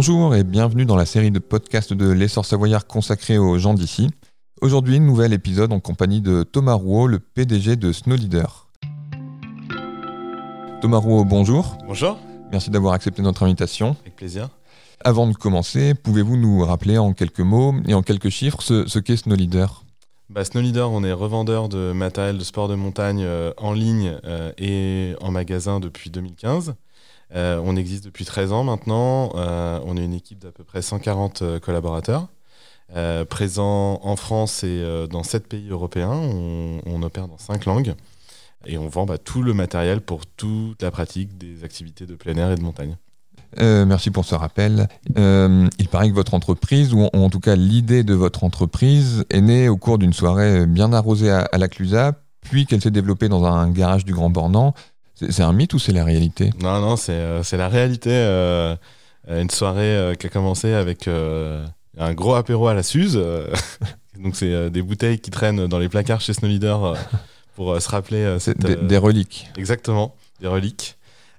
Bonjour 0.00 0.34
et 0.34 0.44
bienvenue 0.44 0.86
dans 0.86 0.96
la 0.96 1.04
série 1.04 1.30
de 1.30 1.38
podcasts 1.38 1.92
de 1.92 2.10
l'essor 2.10 2.46
savoyard 2.46 2.86
consacrée 2.86 3.36
aux 3.36 3.58
gens 3.58 3.74
d'ici. 3.74 4.08
Aujourd'hui, 4.62 4.98
nouvel 4.98 5.34
épisode 5.34 5.74
en 5.74 5.78
compagnie 5.78 6.22
de 6.22 6.42
Thomas 6.42 6.72
Rouault, 6.72 7.06
le 7.06 7.18
PDG 7.18 7.76
de 7.76 7.92
Snow 7.92 8.16
Leader. 8.16 8.70
Thomas 10.80 10.96
Rouault, 10.96 11.26
bonjour. 11.26 11.76
Bonjour. 11.86 12.18
Merci 12.50 12.70
d'avoir 12.70 12.94
accepté 12.94 13.20
notre 13.20 13.42
invitation. 13.42 13.94
Avec 14.00 14.16
plaisir. 14.16 14.48
Avant 15.04 15.26
de 15.26 15.34
commencer, 15.34 15.92
pouvez-vous 15.92 16.38
nous 16.38 16.64
rappeler 16.64 16.96
en 16.96 17.12
quelques 17.12 17.40
mots 17.40 17.74
et 17.86 17.92
en 17.92 18.00
quelques 18.00 18.30
chiffres 18.30 18.62
ce, 18.62 18.98
qu'est 19.00 19.18
Snow 19.18 19.34
Leader 19.34 19.84
bah, 20.30 20.46
Snow 20.46 20.62
Leader, 20.62 20.90
on 20.90 21.04
est 21.04 21.12
revendeur 21.12 21.68
de 21.68 21.92
matériel 21.92 22.38
de 22.38 22.44
sport 22.44 22.68
de 22.68 22.74
montagne 22.74 23.22
euh, 23.22 23.52
en 23.58 23.74
ligne 23.74 24.16
euh, 24.24 24.50
et 24.56 25.14
en 25.20 25.30
magasin 25.30 25.78
depuis 25.78 26.08
2015. 26.08 26.74
Euh, 27.34 27.60
on 27.64 27.76
existe 27.76 28.04
depuis 28.04 28.24
13 28.24 28.52
ans 28.52 28.64
maintenant. 28.64 29.30
on 29.34 29.96
est 29.96 30.04
une 30.04 30.14
équipe 30.14 30.38
d'à 30.38 30.52
peu 30.52 30.64
près 30.64 30.82
140 30.82 31.60
collaborateurs. 31.60 32.28
présents 33.28 34.00
en 34.02 34.16
France 34.16 34.64
et 34.64 35.06
dans 35.10 35.22
7 35.22 35.46
pays 35.48 35.68
européens. 35.70 36.12
On, 36.12 37.02
opère 37.02 37.28
dans 37.28 37.38
5 37.38 37.64
langues. 37.66 37.94
Et 38.66 38.76
on 38.76 38.88
vend 38.88 39.06
bah, 39.06 39.16
tout 39.16 39.42
le 39.42 39.54
matériel 39.54 40.02
pour 40.02 40.26
toute 40.26 40.82
la 40.82 40.90
pratique 40.90 41.38
des 41.38 41.64
activités 41.64 42.04
de 42.04 42.14
plein 42.14 42.36
air 42.36 42.50
et 42.50 42.56
de 42.56 42.62
montagne. 42.62 42.96
Euh, 43.58 43.84
merci 43.84 44.10
pour 44.10 44.24
ce 44.24 44.34
rappel. 44.34 44.88
Euh, 45.18 45.68
il 45.78 45.88
paraît 45.88 46.10
que 46.10 46.14
votre 46.14 46.34
entreprise, 46.34 46.94
ou 46.94 47.08
en 47.12 47.30
tout 47.30 47.40
cas 47.40 47.56
l'idée 47.56 48.04
de 48.04 48.14
votre 48.14 48.44
entreprise, 48.44 49.24
est 49.30 49.40
née 49.40 49.68
au 49.68 49.76
cours 49.76 49.98
d'une 49.98 50.12
soirée 50.12 50.66
bien 50.66 50.92
arrosée 50.92 51.30
à, 51.30 51.48
la 51.58 51.68
Clusa, 51.68 52.12
puis 52.42 52.66
qu'elle 52.66 52.80
s'est 52.80 52.90
développée 52.90 53.28
dans 53.28 53.44
un 53.44 53.70
garage 53.70 54.04
du 54.04 54.12
Grand 54.12 54.30
Bornand. 54.30 54.74
C'est 55.28 55.42
un 55.42 55.52
mythe 55.52 55.74
ou 55.74 55.78
c'est 55.78 55.92
la 55.92 56.04
réalité? 56.04 56.50
Non, 56.60 56.80
non, 56.80 56.96
c'est 56.96 57.12
euh, 57.12 57.42
la 57.52 57.68
réalité. 57.68 58.10
une 59.28 59.50
soirée 59.50 60.14
qui 60.18 60.26
a 60.26 60.30
commencé 60.30 60.72
avec 60.72 61.08
un 61.08 62.14
gros 62.14 62.34
apéro 62.34 62.68
à 62.68 62.74
la 62.74 62.82
Suze. 62.82 63.22
Donc 64.18 64.36
c'est 64.36 64.70
des 64.70 64.82
bouteilles 64.82 65.18
qui 65.18 65.30
traînent 65.30 65.66
dans 65.66 65.78
les 65.78 65.88
placards 65.88 66.20
chez 66.20 66.32
Snow 66.32 66.48
Leader 66.48 66.96
pour 67.54 67.80
se 67.80 67.88
rappeler. 67.88 68.36
des 68.82 68.98
reliques. 68.98 69.48
Exactement, 69.56 70.14
des 70.40 70.48
reliques. 70.48 70.96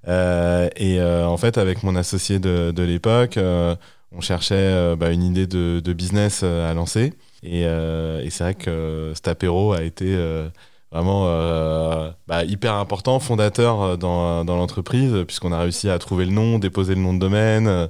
Euh, 0.07 0.69
et 0.75 0.99
euh, 0.99 1.25
en 1.27 1.37
fait, 1.37 1.57
avec 1.57 1.83
mon 1.83 1.95
associé 1.95 2.39
de, 2.39 2.71
de 2.71 2.83
l'époque, 2.83 3.37
euh, 3.37 3.75
on 4.11 4.21
cherchait 4.21 4.95
bah, 4.95 5.11
une 5.11 5.23
idée 5.23 5.47
de, 5.47 5.79
de, 5.83 5.93
business 5.93 6.43
à 6.43 6.73
lancer. 6.73 7.13
Et, 7.43 7.61
et 7.61 8.29
c'est 8.29 8.43
vrai 8.43 8.55
que 8.55 9.13
cet 9.15 9.27
apéro 9.27 9.73
a 9.73 9.83
été 9.83 10.17
vraiment 10.91 11.25
bah, 12.27 12.43
hyper 12.43 12.75
important, 12.75 13.19
fondateur 13.19 13.97
dans, 13.97 14.43
dans 14.43 14.57
l'entreprise, 14.57 15.23
puisqu'on 15.25 15.51
a 15.51 15.59
réussi 15.59 15.89
à 15.89 15.97
trouver 15.99 16.25
le 16.25 16.31
nom, 16.31 16.59
déposer 16.59 16.95
le 16.95 17.01
nom 17.01 17.13
de 17.13 17.19
domaine, 17.19 17.89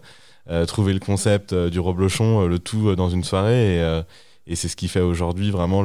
trouver 0.68 0.94
le 0.94 1.00
concept 1.00 1.54
du 1.54 1.80
reblochon, 1.80 2.46
le 2.46 2.60
tout 2.60 2.96
dans 2.96 3.10
une 3.10 3.24
soirée. 3.24 4.04
Et, 4.48 4.56
c'est 4.56 4.68
ce 4.68 4.76
qui 4.76 4.88
fait 4.88 5.02
aujourd'hui 5.02 5.50
vraiment 5.50 5.84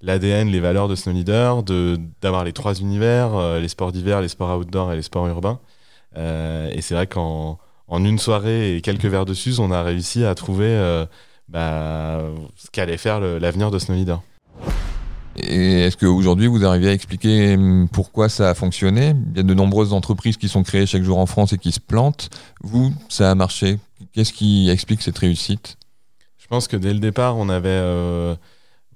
l'ADN, 0.00 0.48
les 0.48 0.60
valeurs 0.60 0.88
de 0.88 0.94
Snow 0.94 1.12
Leader, 1.12 1.62
d'avoir 2.20 2.44
les 2.44 2.52
trois 2.52 2.74
univers, 2.74 3.34
euh, 3.34 3.60
les 3.60 3.68
sports 3.68 3.92
d'hiver, 3.92 4.20
les 4.20 4.28
sports 4.28 4.56
outdoor 4.58 4.92
et 4.92 4.96
les 4.96 5.02
sports 5.02 5.26
urbains. 5.26 5.60
Euh, 6.16 6.70
et 6.72 6.80
c'est 6.80 6.94
vrai 6.94 7.06
qu'en 7.06 7.58
en 7.88 8.04
une 8.04 8.18
soirée 8.18 8.76
et 8.76 8.80
quelques 8.80 9.06
verres 9.06 9.24
de 9.24 9.34
Suze, 9.34 9.60
on 9.60 9.70
a 9.70 9.82
réussi 9.82 10.24
à 10.24 10.34
trouver 10.34 10.68
euh, 10.68 11.06
bah, 11.48 12.20
ce 12.56 12.70
qu'allait 12.70 12.98
faire 12.98 13.20
l'avenir 13.20 13.70
de 13.70 13.78
Snow 13.78 13.94
Leader. 13.94 14.22
Et 15.38 15.80
est-ce 15.82 15.96
qu'aujourd'hui, 15.96 16.46
vous 16.46 16.64
arrivez 16.64 16.88
à 16.88 16.92
expliquer 16.92 17.54
hum, 17.54 17.88
pourquoi 17.92 18.28
ça 18.28 18.50
a 18.50 18.54
fonctionné? 18.54 19.14
Il 19.30 19.36
y 19.36 19.40
a 19.40 19.42
de 19.42 19.54
nombreuses 19.54 19.92
entreprises 19.92 20.36
qui 20.36 20.48
sont 20.48 20.62
créées 20.62 20.86
chaque 20.86 21.02
jour 21.02 21.18
en 21.18 21.26
France 21.26 21.52
et 21.52 21.58
qui 21.58 21.72
se 21.72 21.80
plantent. 21.80 22.30
Vous, 22.62 22.92
ça 23.08 23.30
a 23.30 23.34
marché. 23.34 23.78
Qu'est-ce 24.12 24.32
qui 24.32 24.68
explique 24.70 25.02
cette 25.02 25.18
réussite? 25.18 25.76
Je 26.38 26.46
pense 26.46 26.66
que 26.68 26.76
dès 26.76 26.92
le 26.92 26.98
départ, 26.98 27.36
on 27.36 27.48
avait 27.48 28.36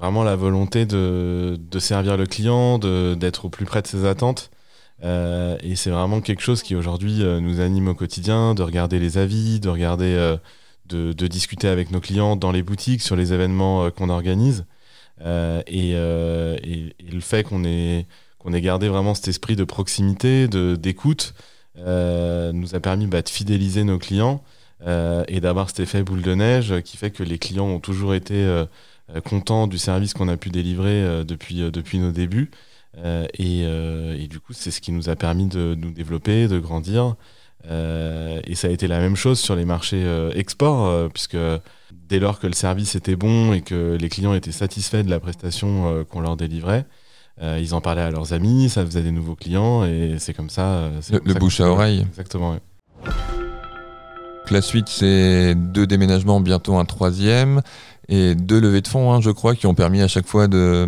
vraiment 0.03 0.25
la 0.25 0.35
volonté 0.35 0.85
de, 0.85 1.57
servir 1.79 2.17
le 2.17 2.27
client, 2.27 2.79
d'être 2.79 3.45
au 3.45 3.49
plus 3.51 3.65
près 3.65 3.83
de 3.83 3.87
ses 3.87 4.05
attentes. 4.05 4.51
Euh, 5.05 5.57
et 5.63 5.77
c'est 5.77 5.91
vraiment 5.91 6.21
quelque 6.21 6.43
chose 6.43 6.63
qui 6.63 6.75
aujourd'hui 6.75 7.23
euh, 7.23 7.41
nous 7.41 7.61
anime 7.61 7.89
au 7.89 7.95
quotidien, 7.95 8.55
de 8.55 8.63
regarder 8.63 8.99
les 8.99 9.17
avis, 9.19 9.61
de 9.61 9.69
regarder, 9.69 10.15
euh, 10.15 10.37
de, 10.87 11.13
de, 11.13 11.27
discuter 11.27 11.69
avec 11.69 11.91
nos 11.91 12.01
clients 12.01 12.37
dans 12.37 12.53
les 12.53 12.63
boutiques 12.63 13.01
sur 13.01 13.15
les 13.17 13.33
événements 13.33 13.91
qu'on 13.91 14.11
organise. 14.11 14.65
Et, 15.25 15.91
et, 15.91 16.95
le 17.13 17.21
fait 17.21 17.45
qu'on 17.45 17.65
ait, 17.65 18.07
gardé 18.45 18.89
vraiment 18.89 19.15
cet 19.15 19.29
esprit 19.29 19.57
de 19.57 19.65
proximité, 19.65 20.49
d'écoute, 20.49 21.35
nous 21.77 22.75
a 22.75 22.81
permis 22.81 23.07
bah, 23.07 23.23
de 23.23 23.29
fidéliser 23.29 23.85
nos 23.85 23.99
clients 23.99 24.43
et 24.85 25.41
d'avoir 25.41 25.69
cet 25.69 25.81
effet 25.81 26.03
boule 26.03 26.23
de 26.23 26.35
neige 26.35 26.81
qui 26.83 26.97
fait 26.97 27.11
que 27.11 27.23
les 27.23 27.39
clients 27.39 27.67
ont 27.67 27.81
toujours 27.81 28.15
été 28.15 28.67
euh, 29.15 29.21
content 29.21 29.67
du 29.67 29.79
service 29.79 30.15
qu'on 30.15 30.29
a 30.29 30.37
pu 30.37 30.51
délivrer 30.51 31.03
euh, 31.03 31.25
depuis, 31.25 31.63
euh, 31.63 31.71
nos 31.95 32.13
débuts. 32.13 32.51
Et, 33.39 33.63
et, 33.63 34.29
du 34.29 34.39
coup, 34.39 34.53
c'est 34.53 34.71
ce 34.71 34.81
qui 34.81 34.93
nous 34.93 35.09
a 35.09 35.17
permis 35.17 35.47
de 35.47 35.75
nous 35.75 35.93
développer, 35.93 36.47
de 36.47 36.59
grandir. 36.59 37.17
et 37.65 38.55
ça 38.55 38.69
a 38.69 38.71
été 38.71 38.87
la 38.87 38.99
même 38.99 39.17
chose 39.17 39.41
sur 39.41 39.57
les 39.57 39.65
marchés 39.65 40.05
export, 40.35 41.11
puisque 41.11 41.39
dès 42.09 42.19
lors 42.19 42.39
que 42.39 42.47
le 42.47 42.53
service 42.53 42.95
était 42.95 43.17
bon 43.17 43.53
et 43.53 43.61
que 43.61 43.97
les 44.01 44.09
clients 44.09 44.35
étaient 44.35 44.53
satisfaits 44.53 45.03
de 45.03 45.11
la 45.11 45.21
prestation 45.21 46.05
qu'on 46.11 46.21
leur 46.21 46.37
délivrait, 46.37 46.87
ils 47.41 47.75
en 47.75 47.81
parlaient 47.81 48.03
à 48.03 48.11
leurs 48.11 48.33
amis, 48.33 48.69
ça 48.69 48.85
faisait 48.85 49.03
des 49.03 49.11
nouveaux 49.11 49.35
clients 49.35 49.85
et 49.85 50.17
c'est 50.19 50.35
comme 50.35 50.51
ça. 50.51 50.91
Le, 51.11 51.35
bouche 51.35 51.61
à 51.61 51.69
oreille. 51.69 52.05
Exactement. 52.09 52.57
La 54.51 54.61
suite, 54.61 54.89
c'est 54.89 55.55
deux 55.55 55.87
déménagements, 55.87 56.41
bientôt 56.41 56.77
un 56.77 56.85
troisième 56.85 57.63
et 58.09 58.35
deux 58.35 58.61
levées 58.61 58.81
de 58.81 58.89
fonds, 58.89 59.13
hein, 59.13 59.21
je 59.21 59.31
crois, 59.31 59.55
qui 59.55 59.67
ont 59.67 59.75
permis 59.75 60.03
à 60.03 60.09
chaque 60.09 60.27
fois 60.27 60.49
de, 60.49 60.87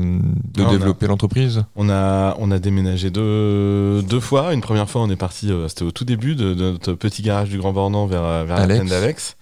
de 0.52 0.64
développer 0.68 1.06
l'entreprise. 1.06 1.64
On 1.76 1.88
a, 1.88 2.36
on 2.38 2.50
a 2.50 2.58
déménagé 2.58 3.10
deux, 3.10 4.02
deux 4.02 4.20
fois. 4.20 4.52
Une 4.52 4.60
première 4.60 4.90
fois, 4.90 5.02
on 5.02 5.10
est 5.10 5.16
parti, 5.16 5.50
euh, 5.50 5.68
c'était 5.68 5.84
au 5.84 5.92
tout 5.92 6.04
début 6.04 6.34
de, 6.34 6.54
notre 6.54 6.92
petit 6.92 7.22
garage 7.22 7.48
du 7.48 7.58
Grand 7.58 7.72
Bornand 7.72 8.06
vers, 8.06 8.24
euh, 8.24 8.44
vers 8.44 8.58
la 8.58 8.66
plaine 8.66 8.88
d'Alex. 8.88 9.36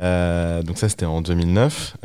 Euh, 0.00 0.62
donc 0.62 0.78
ça, 0.78 0.88
c'était 0.88 1.06
en 1.06 1.20
2009. 1.20 1.96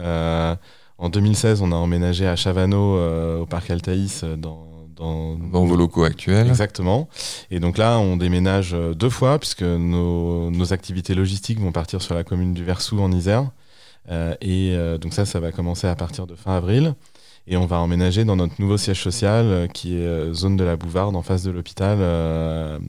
en 0.97 1.09
2016, 1.09 1.61
on 1.61 1.71
a 1.71 1.75
emménagé 1.75 2.27
à 2.27 2.35
Chavano, 2.35 3.41
au 3.41 3.45
parc 3.45 3.69
Altaïs, 3.69 4.23
dans, 4.23 4.67
dans, 4.95 5.35
dans, 5.35 5.65
vos 5.65 5.75
locaux 5.75 6.03
actuels. 6.03 6.47
Exactement. 6.47 7.09
Et 7.51 7.59
donc 7.59 7.77
là, 7.77 7.99
on 7.99 8.17
déménage 8.17 8.75
deux 8.95 9.09
fois, 9.09 9.39
puisque 9.39 9.63
nos, 9.63 10.49
nos 10.51 10.73
activités 10.73 11.13
logistiques 11.13 11.59
vont 11.59 11.71
partir 11.71 12.01
sur 12.01 12.15
la 12.15 12.23
commune 12.23 12.53
du 12.53 12.63
Versou 12.63 12.99
en 12.99 13.11
Isère. 13.11 13.49
Euh, 14.09 14.35
et 14.41 14.73
euh, 14.75 14.97
donc 14.97 15.13
ça, 15.13 15.25
ça 15.25 15.39
va 15.39 15.51
commencer 15.51 15.87
à 15.87 15.95
partir 15.95 16.27
de 16.27 16.35
fin 16.35 16.55
avril. 16.55 16.95
Et 17.45 17.57
on 17.57 17.65
va 17.65 17.79
emménager 17.79 18.23
dans 18.23 18.37
notre 18.37 18.59
nouveau 18.59 18.77
siège 18.77 19.01
social 19.01 19.45
euh, 19.45 19.67
qui 19.67 19.97
est 19.97 20.33
zone 20.33 20.55
de 20.55 20.63
la 20.63 20.77
Bouvarde 20.77 21.15
en 21.15 21.21
face 21.21 21.43
de 21.43 21.51
l'hôpital 21.51 22.79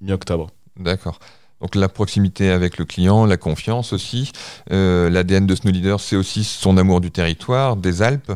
mi-octobre. 0.00 0.50
D'accord. 0.78 1.18
Donc 1.60 1.74
la 1.74 1.88
proximité 1.88 2.50
avec 2.50 2.78
le 2.78 2.84
client, 2.84 3.24
la 3.24 3.36
confiance 3.36 3.92
aussi. 3.92 4.32
L'ADN 4.70 5.46
de 5.46 5.54
Snow 5.54 5.70
Leader, 5.70 6.00
c'est 6.00 6.16
aussi 6.16 6.44
son 6.44 6.76
amour 6.76 7.00
du 7.00 7.10
territoire, 7.10 7.76
des 7.76 8.02
Alpes. 8.02 8.32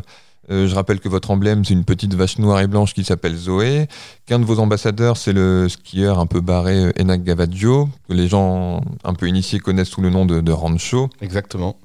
je 0.49 0.75
rappelle 0.75 1.01
que 1.01 1.09
votre 1.09 1.31
emblème, 1.31 1.65
c'est 1.65 1.75
une 1.75 1.85
petite 1.85 2.15
vache 2.15 2.39
noire 2.39 2.61
et 2.61 2.67
blanche 2.67 2.95
qui 2.95 3.05
s'appelle 3.05 3.37
Zoé. 3.37 3.89
Qu'un 4.25 4.39
de 4.39 4.45
vos 4.47 4.59
ambassadeurs, 4.59 5.19
c'est 5.19 5.35
le 5.35 5.69
skieur 5.69 6.19
un 6.19 6.27
peu 6.27 6.41
barré 6.41 6.93
Enak 6.99 7.23
Gavaggio, 7.23 7.91
que 8.09 8.15
les 8.15 8.27
gens 8.27 8.81
un 9.05 9.13
peu 9.13 9.29
initiés 9.29 9.59
connaissent 9.61 9.91
sous 9.91 10.01
le 10.01 10.09
nom 10.09 10.25
de, 10.25 10.41
de 10.41 10.53
Rancho. 10.53 11.11
Exactement. 11.21 11.77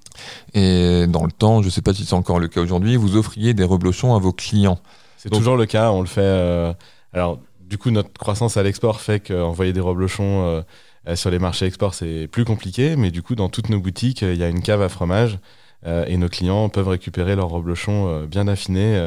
Et 0.54 1.06
dans 1.08 1.26
le 1.26 1.32
temps, 1.32 1.62
je 1.62 1.68
ne 1.68 1.72
sais 1.72 1.82
pas 1.82 1.94
si 1.94 2.06
c'est 2.06 2.14
encore 2.14 2.40
le 2.40 2.48
cas 2.48 2.62
aujourd'hui, 2.62 2.96
vous 2.96 3.18
offriez 3.18 3.54
des 3.54 3.64
reblochons 3.64 4.16
à 4.16 4.20
vos 4.20 4.32
clients. 4.32 4.80
C'est 5.18 5.30
toujours 5.30 5.58
le 5.58 5.66
cas, 5.66 5.92
on 5.92 6.02
le 6.02 6.08
fait. 6.08 6.22
Euh, 6.22 6.74
alors, 7.14 7.40
du 7.62 7.78
coup, 7.78 7.90
notre 7.90 8.14
croissance 8.14 8.58
à 8.58 8.64
l'export 8.64 9.02
fait 9.02 9.20
qu'envoyer 9.20 9.74
des 9.74 9.80
reblochons 9.80 10.44
euh, 10.44 10.62
euh, 10.62 10.64
sur 11.14 11.30
les 11.30 11.40
marchés 11.40 11.66
export, 11.66 11.94
c'est 11.94 12.28
plus 12.28 12.46
compliqué, 12.46 12.96
mais 12.96 13.12
du 13.12 13.22
coup, 13.22 13.36
dans 13.36 13.50
toutes 13.50 13.70
nos 13.70 13.80
boutiques, 13.80 14.22
il 14.22 14.36
y 14.36 14.44
a 14.44 14.50
une 14.50 14.62
cave 14.62 14.82
à 14.82 14.90
fromage 14.90 15.38
et 15.86 16.18
nos 16.18 16.30
clients 16.30 16.68
peuvent 16.70 16.88
récupérer 16.88 17.36
leurs 17.36 17.50
reblochons 17.50 18.26
bien 18.26 18.48
affinés 18.48 18.98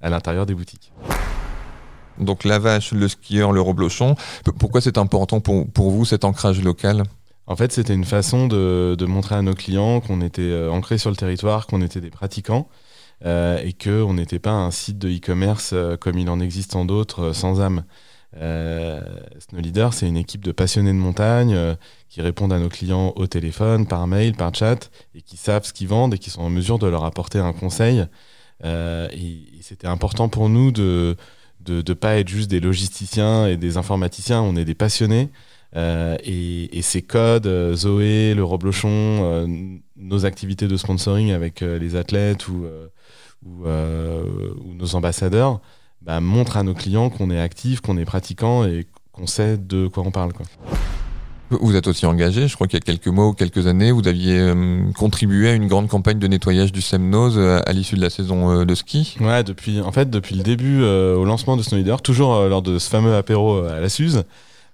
à 0.00 0.10
l'intérieur 0.10 0.46
des 0.46 0.54
boutiques. 0.54 0.92
Donc 2.18 2.44
la 2.44 2.58
vache, 2.58 2.92
le 2.92 3.08
skieur, 3.08 3.52
le 3.52 3.60
reblochon. 3.60 4.14
Pourquoi 4.58 4.80
c'est 4.80 4.98
important 4.98 5.40
pour, 5.40 5.68
pour 5.68 5.90
vous 5.90 6.04
cet 6.04 6.24
ancrage 6.24 6.62
local? 6.62 7.02
En 7.46 7.56
fait, 7.56 7.72
c'était 7.72 7.94
une 7.94 8.04
façon 8.04 8.46
de, 8.46 9.04
montrer 9.06 9.34
à 9.34 9.42
nos 9.42 9.54
clients 9.54 10.00
qu'on 10.00 10.20
était 10.20 10.42
euh, 10.42 10.70
ancrés 10.70 10.98
sur 10.98 11.10
le 11.10 11.16
territoire, 11.16 11.66
qu'on 11.66 11.82
était 11.82 12.00
des 12.00 12.10
pratiquants 12.10 12.68
euh, 13.26 13.58
et 13.62 13.74
qu'on 13.74 14.14
n'était 14.14 14.38
pas 14.38 14.52
un 14.52 14.70
site 14.70 14.98
de 14.98 15.10
e-commerce 15.10 15.70
euh, 15.74 15.96
comme 15.96 16.18
il 16.18 16.30
en 16.30 16.40
existe 16.40 16.74
en 16.74 16.84
d'autres 16.84 17.32
sans 17.32 17.60
âme. 17.60 17.84
Snow 18.36 19.60
Leader, 19.60 19.94
c'est 19.94 20.08
une 20.08 20.16
équipe 20.16 20.44
de 20.44 20.52
passionnés 20.52 20.92
de 20.92 20.98
montagne 20.98 21.56
qui 22.08 22.20
répondent 22.20 22.52
à 22.52 22.58
nos 22.58 22.68
clients 22.68 23.12
au 23.16 23.26
téléphone, 23.26 23.86
par 23.86 24.06
mail, 24.06 24.34
par 24.34 24.54
chat 24.54 24.90
et 25.14 25.22
qui 25.22 25.36
savent 25.36 25.64
ce 25.64 25.72
qu'ils 25.72 25.88
vendent 25.88 26.14
et 26.14 26.18
qui 26.18 26.30
sont 26.30 26.42
en 26.42 26.50
mesure 26.50 26.78
de 26.78 26.86
leur 26.86 27.04
apporter 27.04 27.38
un 27.38 27.52
conseil. 27.52 28.04
et, 28.64 29.46
c'était 29.60 29.86
important 29.86 30.28
pour 30.28 30.48
nous 30.48 30.72
de 30.72 31.16
ne 31.68 31.92
pas 31.94 32.16
être 32.16 32.28
juste 32.28 32.50
des 32.50 32.60
logisticiens 32.60 33.46
et 33.46 33.56
des 33.56 33.76
informaticiens, 33.76 34.42
on 34.42 34.56
est 34.56 34.64
des 34.64 34.74
passionnés. 34.74 35.30
et, 35.74 36.80
ces 36.82 37.02
codes, 37.02 37.74
Zoé, 37.74 38.34
le 38.34 38.44
Roblochon, 38.44 39.46
nos 39.96 40.26
activités 40.26 40.68
de 40.68 40.76
sponsoring 40.76 41.32
avec 41.32 41.60
les 41.60 41.96
athlètes 41.96 42.48
ou, 42.48 42.66
ou, 43.44 44.74
nos 44.74 44.94
ambassadeurs, 44.94 45.60
bah, 46.04 46.20
montrent 46.20 46.56
à 46.56 46.62
nos 46.62 46.74
clients 46.74 47.10
qu'on 47.10 47.30
est 47.30 47.40
actif, 47.40 47.80
qu'on 47.80 47.96
est 47.96 48.04
pratiquant 48.04 48.64
et 48.64 48.86
qu'on 49.12 49.26
sait 49.26 49.56
de 49.56 49.86
quoi 49.88 50.02
on 50.06 50.10
parle. 50.10 50.32
Quoi. 50.32 50.46
Vous 51.50 51.76
êtes 51.76 51.86
aussi 51.86 52.06
engagé, 52.06 52.48
je 52.48 52.54
crois 52.54 52.66
qu'il 52.66 52.78
y 52.78 52.82
a 52.82 52.84
quelques 52.84 53.08
mois 53.08 53.28
ou 53.28 53.32
quelques 53.32 53.66
années, 53.66 53.92
vous 53.92 54.08
aviez 54.08 54.38
euh, 54.38 54.90
contribué 54.96 55.50
à 55.50 55.52
une 55.54 55.68
grande 55.68 55.88
campagne 55.88 56.18
de 56.18 56.26
nettoyage 56.26 56.72
du 56.72 56.80
Semnose 56.80 57.36
euh, 57.36 57.60
à 57.66 57.72
l'issue 57.72 57.96
de 57.96 58.00
la 58.00 58.10
saison 58.10 58.50
euh, 58.50 58.64
de 58.64 58.74
ski. 58.74 59.16
Ouais, 59.20 59.44
depuis, 59.44 59.80
en 59.80 59.92
fait, 59.92 60.08
depuis 60.10 60.36
le 60.36 60.42
début 60.42 60.82
au 60.82 61.24
lancement 61.24 61.56
de 61.56 61.62
Snowleader, 61.62 62.00
toujours 62.02 62.40
lors 62.48 62.62
de 62.62 62.78
ce 62.78 62.88
fameux 62.88 63.14
apéro 63.14 63.58
à 63.58 63.80
la 63.80 63.88
Suze, 63.88 64.24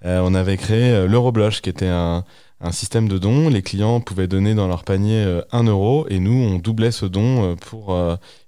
on 0.02 0.34
avait 0.34 0.56
créé 0.56 1.06
l'Eurobloche, 1.06 1.60
qui 1.60 1.68
était 1.68 1.88
un, 1.88 2.24
un, 2.60 2.72
système 2.72 3.08
de 3.08 3.18
dons. 3.18 3.48
Les 3.50 3.62
clients 3.62 4.00
pouvaient 4.00 4.28
donner 4.28 4.54
dans 4.54 4.66
leur 4.66 4.84
panier 4.84 5.40
1 5.52 5.64
euro 5.64 6.06
et 6.08 6.18
nous, 6.20 6.32
on 6.32 6.58
doublait 6.58 6.90
ce 6.90 7.04
don 7.04 7.56
pour 7.56 7.98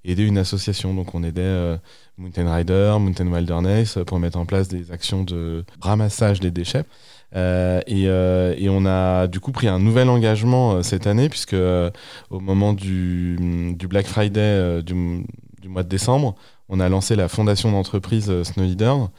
aider 0.04 0.24
une 0.24 0.38
association. 0.38 0.94
Donc 0.94 1.14
on 1.14 1.22
aidait 1.22 1.76
Mountain 2.18 2.52
Rider, 2.52 2.96
Mountain 3.00 3.26
Wilderness 3.32 3.98
pour 4.06 4.18
mettre 4.18 4.38
en 4.38 4.46
place 4.46 4.68
des 4.68 4.90
actions 4.92 5.24
de 5.24 5.64
ramassage 5.80 6.40
des 6.40 6.50
déchets. 6.50 6.84
Euh, 7.34 7.80
euh, 7.88 8.54
et, 8.56 8.68
on 8.68 8.84
a 8.84 9.26
du 9.26 9.40
coup 9.40 9.52
pris 9.52 9.68
un 9.68 9.78
nouvel 9.78 10.08
engagement 10.08 10.72
euh, 10.72 10.82
cette 10.82 11.06
année, 11.06 11.28
puisque 11.28 11.56
au 12.30 12.40
moment 12.40 12.72
du, 12.72 13.76
Black 13.88 14.06
Friday 14.06 14.82
du, 14.82 14.94
mois 15.68 15.82
de 15.82 15.88
décembre, 15.88 16.34
on 16.68 16.80
a 16.80 16.88
lancé 16.88 17.16
la 17.16 17.28
fondation 17.28 17.72
d'entreprise 17.72 18.42
Snow 18.42 18.64
Leader, 18.64 19.10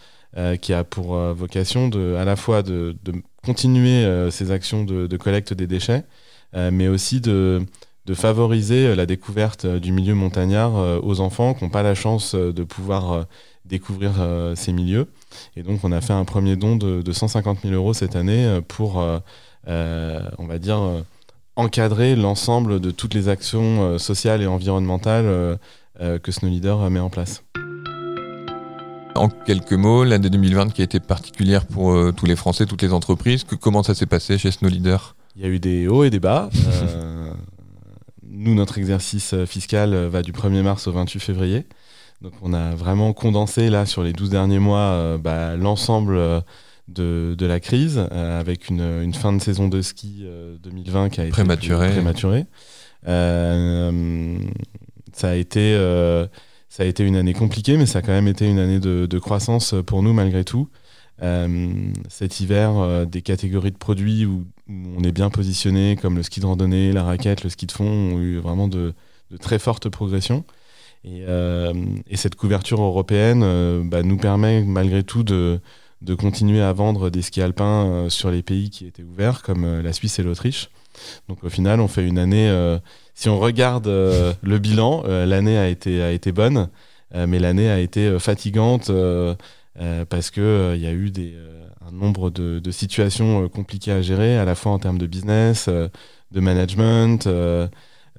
qui 0.62 0.74
a 0.74 0.84
pour 0.84 1.16
vocation 1.34 1.90
de, 1.90 2.16
à 2.16 2.25
la 2.25 2.36
fois 2.36 2.63
de, 2.63 2.95
continuer 3.44 4.30
ces 4.31 4.51
actions 4.51 4.84
de, 4.84 5.18
collecte 5.18 5.54
des 5.54 5.68
déchets, 5.68 6.04
mais 6.54 6.88
aussi 6.88 7.22
de, 7.22 7.63
de 8.06 8.14
favoriser 8.14 8.96
la 8.96 9.06
découverte 9.06 9.66
du 9.66 9.92
milieu 9.92 10.14
montagnard 10.14 10.74
aux 11.04 11.20
enfants 11.20 11.54
qui 11.54 11.64
n'ont 11.64 11.70
pas 11.70 11.84
la 11.84 11.96
chance 11.96 12.36
de 12.36 12.64
pouvoir 12.64 13.28
découvrir 13.66 14.12
ces 14.56 14.74
milieux. 14.74 15.08
Et 15.56 15.64
donc, 15.64 15.80
on 15.84 15.92
a 15.92 16.02
fait 16.02 16.14
un 16.14 16.26
premier 16.26 16.56
don 16.56 16.76
de, 16.76 17.12
150 17.12 17.60
000 17.64 17.74
euros 17.74 17.94
cette 17.94 18.16
année 18.16 18.46
euh, 18.46 18.62
pour, 18.62 19.00
euh, 19.00 19.20
euh, 19.68 20.20
on 20.38 20.46
va 20.46 20.60
dire, 20.60 20.80
encadrer 21.56 22.16
l'ensemble 22.16 22.80
de 22.80 22.92
toutes 22.92 23.14
les 23.14 23.30
actions 23.30 23.98
sociales 24.00 24.42
et 24.42 24.48
environnementales 24.48 25.60
que 26.00 26.32
Snow 26.32 26.50
Leader 26.50 26.90
met 26.90 27.00
en 27.00 27.12
place. 27.12 27.44
En 29.16 29.30
quelques 29.30 29.74
mots, 29.74 30.04
l'année 30.04 30.32
2020 30.32 30.74
qui 30.74 30.82
a 30.82 30.84
été 30.84 31.00
particulière 31.00 31.68
pour 31.68 31.96
tous 32.16 32.26
les 32.26 32.36
Français, 32.36 32.66
toutes 32.66 32.82
les 32.82 32.92
entreprises, 32.92 33.46
comment 33.62 33.84
ça 33.84 33.94
s'est 33.94 34.08
passé 34.08 34.40
chez 34.40 34.50
Snow 34.50 34.70
Leader 34.70 35.16
Il 35.36 35.44
y 35.44 35.46
a 35.46 35.50
eu 35.50 35.60
des 35.60 35.88
hauts 35.88 36.04
et 36.04 36.10
des 36.10 36.20
bas. 36.20 36.50
nous, 38.44 38.56
notre 38.56 38.78
exercice 38.78 39.36
fiscal 39.45 39.95
va 39.95 40.22
du 40.22 40.31
1er 40.31 40.62
mars 40.62 40.88
au 40.88 40.92
28 40.92 41.19
février. 41.19 41.66
Donc 42.24 42.34
on 42.42 42.54
a 42.54 42.74
vraiment 42.74 43.12
condensé 43.12 43.69
là 43.69 43.86
sur 43.86 44.01
les 44.01 44.13
12 44.13 44.30
derniers 44.30 44.60
mois 44.60 44.80
euh, 44.80 45.18
bah, 45.18 45.57
l'ensemble 45.57 46.16
euh, 46.16 46.40
de, 46.88 47.36
de, 47.38 47.45
la 47.45 47.60
crise 47.60 48.01
euh, 48.12 48.40
avec 48.40 48.69
une, 48.69 48.80
une, 48.80 49.13
fin 49.13 49.34
de 49.34 49.42
saison 49.42 49.68
de 49.68 49.81
ski 49.81 50.25
2020 50.63 51.10
qui 51.10 51.19
a 51.19 51.24
été 51.25 51.31
prématurée. 51.31 51.90
prématurée. 51.90 52.45
ça 55.13 55.30
a 55.30 55.36
été 55.36 55.78
ça 56.69 56.84
a 56.84 56.86
été 56.86 57.04
une 57.04 57.18
année 57.18 57.34
compliquée, 57.34 57.78
mais 57.78 57.86
ça 57.86 58.00
a 58.00 58.01
quand 58.01 58.13
même 58.13 58.28
été 58.30 58.50
une 58.50 58.57
année 58.57 58.80
de, 58.80 59.06
de 59.06 59.19
croissance 59.19 59.75
pour 59.86 60.01
nous 60.01 60.13
malgré 60.13 60.45
tout. 60.45 60.69
Cet 62.10 62.39
hiver, 62.39 63.06
des 63.07 63.21
catégories 63.21 63.71
de 63.71 63.77
produits 63.77 64.25
où, 64.25 64.45
on 64.69 65.04
est 65.04 65.12
bien 65.12 65.30
positionné, 65.30 65.98
comme 66.01 66.15
le 66.15 66.24
ski 66.24 66.39
de 66.39 66.45
randonnée, 66.45 66.92
la 66.92 67.04
raquette, 67.04 67.44
le 67.44 67.50
ski 67.50 67.65
de 67.65 67.71
fond, 67.71 67.86
ont 67.86 68.19
eu 68.19 68.38
vraiment 68.38 68.68
de, 68.68 68.94
très 69.42 69.60
fortes 69.60 69.89
progressions. 69.89 70.44
Et, 71.06 71.25
euh, 71.27 71.74
et, 72.07 72.15
cette 72.15 72.36
couverture 72.36 72.81
européenne 72.81 73.42
euh, 73.44 73.81
bah, 73.83 74.04
nous 74.04 74.15
permet 74.15 74.63
malgré 74.63 75.04
tout 75.04 75.24
de, 75.24 75.60
continuer 76.18 76.62
à 76.62 76.71
vendre 76.71 77.10
des 77.10 77.21
skis 77.21 77.42
alpins 77.42 77.86
euh, 77.86 78.09
sur 78.09 78.31
les 78.31 78.42
pays 78.42 78.69
qui 78.69 78.86
étaient 78.86 79.04
ouverts, 79.04 79.42
comme 79.42 79.81
la 79.81 79.92
Suisse 79.92 80.19
et 80.19 80.24
l'Autriche. 80.24 80.69
Donc 81.27 81.44
au 81.44 81.50
final, 81.50 81.81
on 81.81 81.88
fait 81.88 82.06
une 82.06 82.19
année, 82.19 82.54
si 83.16 83.27
on 83.27 83.39
regarde 83.39 83.88
le 83.88 84.57
bilan, 84.59 85.04
l'année 85.04 85.57
a 85.57 85.68
été 85.68 86.31
bonne, 86.31 86.69
mais 87.16 87.39
l'année 87.39 87.68
a 87.68 87.80
été 87.80 88.19
fatigante 88.19 88.92
parce 90.10 90.31
qu'il 90.31 90.44
il 90.44 90.81
y 90.81 90.88
a 90.88 90.92
eu 90.92 91.10
des, 91.12 91.36
un 91.86 91.92
nombre 91.92 92.30
de, 92.30 92.60
de, 92.60 92.72
situations 92.72 93.48
compliquées 93.50 93.92
à 93.92 94.02
gérer, 94.02 94.38
à 94.38 94.46
la 94.46 94.56
fois 94.56 94.72
en 94.72 94.80
termes 94.80 94.98
de 94.98 95.08
business, 95.08 95.68
de 95.68 96.40
management. 96.40 97.28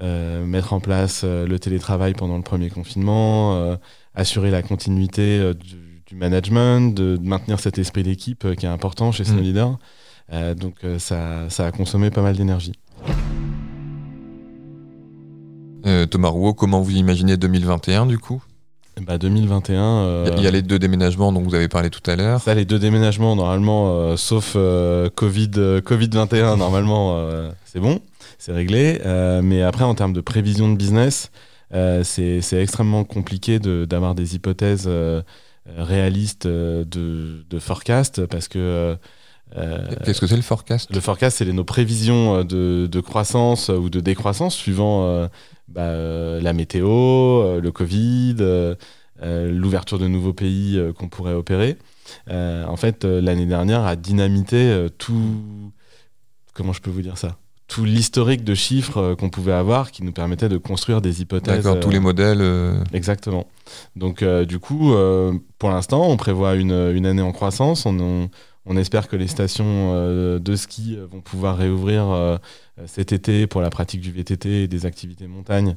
Euh, 0.01 0.45
mettre 0.45 0.73
en 0.73 0.81
place 0.81 1.23
euh, 1.23 1.47
le 1.47 1.61
télétravail 1.61 2.15
pendant 2.15 2.37
le 2.37 2.43
premier 2.43 2.69
confinement, 2.69 3.55
euh, 3.55 3.77
assurer 4.17 4.51
la 4.51 4.61
continuité 4.61 5.55
du, 5.55 6.03
du, 6.05 6.17
management, 6.17 6.93
de, 6.93 7.17
maintenir 7.23 7.61
cet 7.61 7.79
esprit 7.79 8.03
d'équipe 8.03 8.57
qui 8.57 8.67
est 8.67 8.69
important 8.69 9.13
chez 9.13 9.23
Snow 9.23 9.41
mm. 9.41 9.43
Leader. 9.43 9.79
donc 10.57 10.75
ça, 10.99 11.49
ça, 11.49 11.67
a 11.67 11.73
consommé 11.73 12.11
pas 12.11 12.23
mal 12.23 12.37
d'énergie. 12.37 12.73
Thomas 16.11 16.29
Rouault, 16.29 16.55
comment 16.55 16.81
vous 16.81 16.97
imaginez 16.97 17.37
2021 17.37 18.07
du 18.07 18.19
coup? 18.19 18.43
Bah 19.03 19.19
2021. 19.19 20.37
Il 20.37 20.43
y 20.43 20.47
a 20.47 20.51
les 20.51 20.63
deux 20.63 20.79
déménagements 20.79 21.33
dont 21.33 21.43
vous 21.43 21.55
avez 21.55 21.69
parlé 21.69 21.91
tout 21.91 22.09
à 22.11 22.17
l'heure. 22.17 22.41
Ça, 22.41 22.55
les 22.55 22.65
deux 22.65 22.79
déménagements, 22.79 23.37
normalement, 23.37 24.17
sauf 24.17 24.57
Covid, 25.15 25.81
Covid 25.85 26.11
21, 26.13 26.57
normalement, 26.59 27.19
c'est 27.65 27.81
bon 27.81 28.01
c'est 28.45 28.53
réglé. 28.53 29.01
Euh, 29.05 29.41
mais 29.43 29.63
après, 29.63 29.85
en 29.85 29.95
termes 29.95 30.13
de 30.13 30.21
prévision 30.21 30.71
de 30.71 30.77
business, 30.77 31.31
euh, 31.73 32.05
c'est 32.05 32.41
extrêmement 32.53 33.05
compliqué 33.05 33.59
d'avoir 33.59 34.15
des 34.15 34.35
hypothèses 34.35 34.85
euh, 34.87 35.23
réalistes 35.67 36.47
de, 36.47 36.85
de, 37.49 37.59
forecast 37.59 38.27
parce 38.27 38.49
que 38.49 38.97
Qu'est-ce 40.05 40.21
que 40.21 40.27
c'est 40.27 40.37
le 40.37 40.43
forecast? 40.43 40.93
Le 40.93 41.01
forecast, 41.01 41.39
c'est 41.39 41.53
nos 41.53 41.65
prévisions 41.65 42.45
de, 42.45 42.89
de, 42.91 43.01
croissance 43.01 43.69
ou 43.69 43.89
de 43.89 44.01
décroissance 44.01 44.55
suivant 44.55 45.29
bah, 45.69 46.41
la 46.41 46.53
météo, 46.53 47.61
le 47.61 47.71
Covid, 47.71 48.37
l'ouverture 49.23 49.99
de 49.99 50.09
nouveaux 50.09 50.33
pays 50.33 50.81
qu'on 50.99 51.09
pourrait 51.09 51.35
opérer. 51.35 51.77
en 52.29 52.77
fait, 52.77 53.05
l'année 53.05 53.47
dernière 53.47 53.85
a 53.85 53.97
dynamité 53.97 54.89
tout. 54.99 55.73
Comment 56.55 56.73
je 56.73 56.81
peux 56.81 56.91
vous 56.91 57.03
dire 57.03 57.19
ça? 57.19 57.37
Tout 57.67 57.85
l'historique 57.85 58.45
de 58.45 58.55
chiffres 58.55 58.99
euh, 58.99 59.15
qu'on 59.17 59.31
pouvait 59.31 59.53
avoir 59.53 59.91
qui 59.91 60.05
nous 60.05 60.13
permettait 60.13 60.51
de 60.51 60.59
construire 60.59 61.01
des 61.01 61.23
hypothèses. 61.23 61.65
D'accord, 61.65 61.81
tous 61.81 61.91
les 61.91 61.97
euh, 61.97 62.01
modèles. 62.01 62.41
Euh. 62.41 62.75
Exactement. 62.93 63.47
Donc, 63.97 64.23
du 64.23 64.59
coup, 64.59 64.93
pour 65.59 65.71
l'instant, 65.71 66.07
on 66.09 66.17
prévoit 66.17 66.55
une, 66.55 66.93
une, 66.95 67.07
année 67.07 67.23
en 67.23 67.33
croissance. 67.33 67.87
On, 67.87 67.99
on, 67.99 68.29
espère 68.77 69.09
que 69.09 69.17
les 69.17 69.29
stations 69.29 69.93
de 70.39 70.57
ski 70.57 70.97
vont 71.11 71.21
pouvoir 71.21 71.57
réouvrir 71.57 72.39
cet 72.87 73.13
été 73.13 73.47
pour 73.47 73.61
la 73.61 73.71
pratique 73.71 74.01
du 74.01 74.11
VTT 74.11 74.65
et 74.65 74.69
des 74.69 74.87
activités 74.87 75.27
montagne 75.27 75.77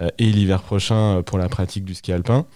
euh, 0.00 0.08
et 0.18 0.26
l'hiver 0.26 0.62
prochain 0.62 1.18
euh, 1.18 1.22
pour 1.22 1.38
la 1.38 1.48
pratique 1.48 1.84
du 1.84 1.94
ski 1.94 2.12
alpin. 2.12 2.46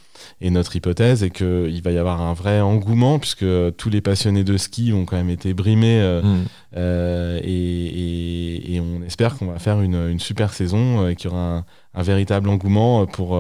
Et 0.40 0.50
notre 0.50 0.76
hypothèse 0.76 1.24
est 1.24 1.30
qu'il 1.30 1.82
va 1.82 1.90
y 1.90 1.98
avoir 1.98 2.20
un 2.20 2.34
vrai 2.34 2.60
engouement 2.60 3.18
puisque 3.18 3.44
tous 3.76 3.90
les 3.90 4.00
passionnés 4.00 4.44
de 4.44 4.56
ski 4.56 4.92
ont 4.92 5.04
quand 5.04 5.16
même 5.16 5.30
été 5.30 5.52
brimés 5.52 6.00
euh, 6.00 6.22
mm. 6.22 7.40
et, 7.44 8.80
on 8.80 9.02
espère 9.02 9.36
qu'on 9.36 9.46
va 9.46 9.58
faire 9.58 9.80
une, 9.80 10.20
super 10.20 10.52
saison 10.52 11.08
et 11.08 11.16
qu'il 11.16 11.30
y 11.30 11.32
aura 11.32 11.64
un, 11.94 12.02
véritable 12.02 12.48
engouement 12.48 13.06
pour 13.06 13.38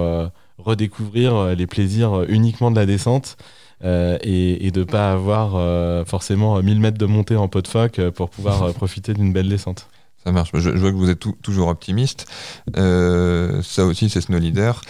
redécouvrir 0.58 1.54
les 1.56 1.66
plaisirs 1.66 2.24
uniquement 2.28 2.70
de 2.70 2.76
la 2.76 2.86
descente. 2.86 3.36
Et, 3.82 4.70
de 4.70 4.80
ne 4.80 4.84
pas 4.84 5.12
avoir 5.12 6.06
forcément 6.06 6.62
1000 6.62 6.80
mètres 6.80 6.98
de 6.98 7.06
montée 7.06 7.36
en 7.36 7.48
pot 7.48 7.62
de 7.62 7.68
phoque 7.68 8.00
pour 8.10 8.30
pouvoir 8.30 8.72
profiter 8.74 9.14
d'une 9.14 9.32
belle 9.32 9.48
descente. 9.48 9.88
Ça 10.24 10.30
marche. 10.30 10.50
Je, 10.54 10.70
vois 10.70 10.90
que 10.90 10.96
vous 10.96 11.10
êtes 11.10 11.24
toujours 11.42 11.68
optimiste. 11.68 12.26
Euh, 12.76 13.60
ça 13.62 13.84
aussi, 13.84 14.08
c'est 14.08 14.20
Snow 14.20 14.38
Leader. 14.38 14.80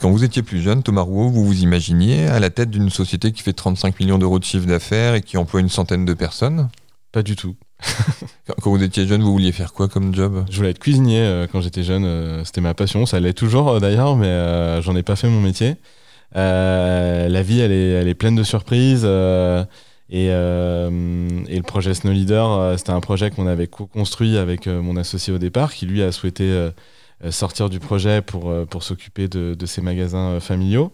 Quand 0.00 0.10
vous 0.10 0.22
étiez 0.22 0.42
plus 0.42 0.60
jeune, 0.60 0.82
Thomas 0.82 1.00
Rouault, 1.00 1.30
vous 1.30 1.44
vous 1.44 1.62
imaginiez 1.62 2.26
à 2.26 2.38
la 2.38 2.50
tête 2.50 2.70
d'une 2.70 2.90
société 2.90 3.32
qui 3.32 3.42
fait 3.42 3.52
35 3.52 3.98
millions 3.98 4.18
d'euros 4.18 4.38
de 4.38 4.44
chiffre 4.44 4.66
d'affaires 4.66 5.14
et 5.14 5.22
qui 5.22 5.36
emploie 5.36 5.60
une 5.60 5.70
centaine 5.70 6.04
de 6.04 6.14
personnes? 6.14 6.68
Pas 7.10 7.22
du 7.22 7.34
tout. 7.34 7.56
quand 8.62 8.70
vous 8.70 8.82
étiez 8.82 9.06
jeune, 9.06 9.22
vous 9.22 9.32
vouliez 9.32 9.52
faire 9.52 9.72
quoi 9.72 9.88
comme 9.88 10.14
job? 10.14 10.44
Je 10.50 10.56
voulais 10.56 10.70
être 10.70 10.78
cuisinier 10.78 11.20
euh, 11.20 11.46
quand 11.50 11.60
j'étais 11.60 11.82
jeune. 11.82 12.04
Euh, 12.04 12.44
c'était 12.44 12.60
ma 12.60 12.74
passion. 12.74 13.06
Ça 13.06 13.18
l'est 13.18 13.32
toujours 13.32 13.80
d'ailleurs, 13.80 14.16
mais 14.16 14.80
j'en 14.82 14.94
ai 14.94 15.02
pas 15.02 15.16
fait 15.16 15.28
mon 15.28 15.40
métier. 15.40 15.76
La 16.34 17.42
vie, 17.42 17.60
elle 17.60 17.72
est, 17.72 18.14
pleine 18.14 18.36
de 18.36 18.42
surprises. 18.42 19.06
Et, 20.08 20.28
euh, 20.30 21.44
et, 21.48 21.56
le 21.56 21.62
projet 21.62 21.92
Snow 21.92 22.12
Leader, 22.12 22.50
euh, 22.50 22.76
c'était 22.76 22.90
un 22.90 23.00
projet 23.00 23.30
qu'on 23.30 23.46
avait 23.46 23.66
co-construit 23.66 24.38
avec 24.38 24.68
euh, 24.68 24.80
mon 24.80 24.96
associé 24.96 25.32
au 25.32 25.38
départ, 25.38 25.74
qui 25.74 25.86
lui 25.86 26.02
a 26.02 26.12
souhaité 26.12 26.70
sortir 27.30 27.70
du 27.70 27.80
projet 27.80 28.20
pour, 28.20 28.52
s'occuper 28.80 29.26
de, 29.26 29.66
ses 29.66 29.80
magasins 29.80 30.38
familiaux. 30.38 30.92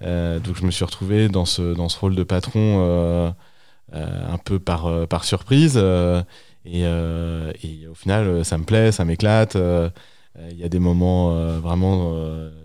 donc 0.00 0.54
je 0.54 0.64
me 0.64 0.70
suis 0.70 0.84
retrouvé 0.84 1.28
dans 1.28 1.44
ce, 1.44 1.98
rôle 1.98 2.14
de 2.14 2.22
patron 2.22 3.34
un 3.92 4.38
peu 4.44 4.58
par, 4.60 5.24
surprise. 5.24 5.76
Et, 6.64 6.86
au 6.86 7.94
final, 7.94 8.44
ça 8.44 8.58
me 8.58 8.64
plaît, 8.64 8.92
ça 8.92 9.04
m'éclate. 9.04 9.56
Il 9.56 10.56
y 10.56 10.64
a 10.64 10.68
des 10.68 10.78
moments 10.78 11.58
vraiment 11.58 12.14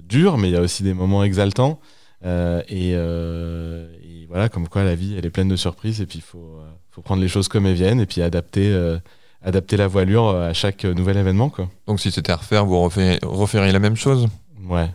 durs, 0.04 0.38
mais 0.38 0.50
il 0.50 0.54
y 0.54 0.58
a 0.58 0.62
aussi 0.62 0.84
des 0.84 0.94
moments 0.94 1.24
exaltants. 1.24 1.82
Et, 2.24 2.92
et, 2.92 4.26
voilà, 4.28 4.50
comme 4.50 4.68
quoi 4.68 4.84
la 4.84 4.96
vie, 4.96 5.16
elle 5.18 5.26
est 5.26 5.32
pleine 5.32 5.50
de 5.50 5.56
surprises. 5.56 6.02
Et 6.02 6.06
puis, 6.06 6.20
il 6.20 6.24
faut, 6.24 6.60
faut 6.92 7.02
prendre 7.02 7.22
les 7.22 7.28
choses 7.28 7.48
comme 7.48 7.66
elles 7.66 7.76
viennent 7.76 8.00
et 8.00 8.06
puis 8.06 8.22
adapter 8.22 8.74
adapter 9.44 9.78
la 9.78 9.88
voilure 9.88 10.30
à 10.30 10.54
chaque 10.54 10.86
nouvel 10.86 11.18
événement. 11.18 11.50
Quoi. 11.50 11.68
Donc 11.88 12.00
si 12.00 12.12
c'était 12.12 12.32
à 12.32 12.36
refaire, 12.36 12.66
vous 12.66 12.80
referiez 12.80 13.72
la 13.72 13.80
même 13.80 13.96
chose? 13.96 14.28
Ouais. 14.70 14.90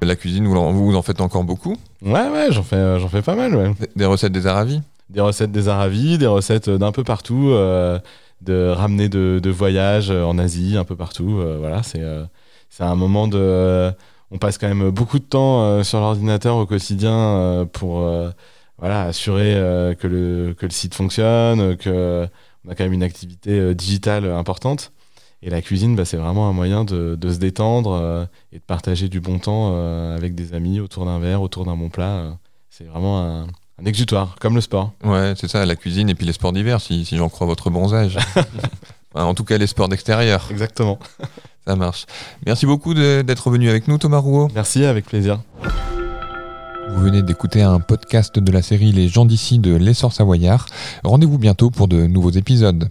La 0.00 0.16
cuisine, 0.16 0.46
vous 0.46 0.56
en, 0.56 0.72
vous 0.72 0.96
en 0.96 1.02
faites 1.02 1.20
encore 1.20 1.44
beaucoup? 1.44 1.76
Ouais, 2.00 2.28
ouais, 2.28 2.48
j'en 2.50 2.62
fais, 2.62 2.98
j'en 2.98 3.08
fais 3.08 3.22
pas 3.22 3.36
mal. 3.36 3.54
Ouais. 3.54 3.72
Des, 3.94 4.04
recettes 4.04 4.32
des 4.32 4.46
Aravis? 4.46 4.80
Des 5.10 5.20
recettes 5.20 5.52
des 5.52 5.68
Aravis, 5.68 6.18
des 6.18 6.26
recettes 6.26 6.68
d'un 6.70 6.90
peu 6.90 7.04
partout, 7.04 7.50
euh, 7.50 8.00
de 8.40 8.68
ramener 8.68 9.08
de, 9.08 9.38
de 9.40 9.50
voyages 9.50 10.10
en 10.10 10.38
Asie, 10.38 10.76
un 10.76 10.84
peu 10.84 10.96
partout. 10.96 11.38
Euh, 11.38 11.58
voilà, 11.60 11.84
c'est, 11.84 12.00
euh, 12.00 12.24
c'est 12.68 12.82
un 12.82 12.96
moment 12.96 13.28
de. 13.28 13.92
On 14.32 14.38
passe 14.38 14.58
quand 14.58 14.68
même 14.68 14.90
beaucoup 14.90 15.18
de 15.18 15.24
temps 15.24 15.84
sur 15.84 16.00
l'ordinateur 16.00 16.56
au 16.56 16.66
quotidien 16.66 17.68
pour 17.72 18.00
voilà, 18.78 19.02
assurer 19.02 19.54
que, 20.00 20.06
le, 20.06 20.54
que 20.58 20.66
le 20.66 20.72
site 20.72 20.94
fonctionne, 20.94 21.76
que 21.76 22.26
on 22.64 22.70
a 22.70 22.74
quand 22.74 22.84
même 22.84 22.92
une 22.92 23.02
activité 23.02 23.74
digitale 23.74 24.24
importante. 24.24 24.92
Et 25.42 25.50
la 25.50 25.60
cuisine, 25.60 25.96
bah, 25.96 26.04
c'est 26.04 26.16
vraiment 26.16 26.48
un 26.48 26.52
moyen 26.52 26.84
de, 26.84 27.18
se 27.20 27.38
détendre 27.38 27.92
euh, 27.92 28.24
et 28.52 28.58
de 28.58 28.62
partager 28.62 29.08
du 29.08 29.20
bon 29.20 29.40
temps 29.40 29.72
euh, 29.74 30.16
avec 30.16 30.36
des 30.36 30.54
amis 30.54 30.78
autour 30.78 31.04
d'un 31.04 31.18
verre, 31.18 31.42
autour 31.42 31.64
d'un 31.64 31.76
bon 31.76 31.88
plat. 31.88 32.10
Euh. 32.10 32.32
c'est 32.70 32.84
vraiment 32.84 33.20
un, 33.20 33.46
exutoire, 33.84 34.36
comme 34.40 34.54
le 34.54 34.60
sport. 34.60 34.92
Ouais, 35.02 35.34
c'est 35.36 35.48
ça, 35.48 35.66
la 35.66 35.74
cuisine 35.74 36.08
et 36.08 36.14
puis 36.14 36.24
les 36.24 36.32
sports 36.32 36.52
d'hiver, 36.52 36.80
si, 36.80 37.04
j'en 37.04 37.28
crois 37.28 37.48
votre 37.48 37.68
bronzage. 37.70 38.16
en 39.14 39.34
tout 39.34 39.42
cas, 39.42 39.58
les 39.58 39.66
sports 39.66 39.88
d'extérieur. 39.88 40.46
Exactement. 40.52 41.00
Ça 41.66 41.76
marche. 41.76 42.06
Merci 42.46 42.66
beaucoup 42.66 42.94
d'être 42.94 43.50
venu 43.50 43.68
avec 43.68 43.88
nous, 43.88 43.98
Thomas 43.98 44.18
Rouault. 44.18 44.48
Merci, 44.54 44.84
avec 44.84 45.06
plaisir. 45.06 45.40
Vous 46.90 47.00
venez 47.00 47.22
d'écouter 47.22 47.62
un 47.62 47.80
podcast 47.80 48.38
de 48.38 48.52
la 48.52 48.60
série 48.60 48.92
Les 48.92 49.08
gens 49.08 49.24
d'ici 49.24 49.58
de 49.58 49.74
l'essor 49.74 50.12
savoyard. 50.12 50.66
Rendez-vous 51.04 51.38
bientôt 51.38 51.70
pour 51.70 51.88
de 51.88 52.06
nouveaux 52.06 52.30
épisodes. 52.30 52.90